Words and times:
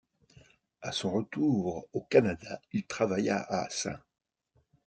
À 0.81 0.91
son 0.93 1.11
retour 1.11 1.87
au 1.93 2.01
Canada, 2.01 2.59
il 2.73 2.87
travailla 2.87 3.37
à 3.37 3.69
St. 3.69 3.89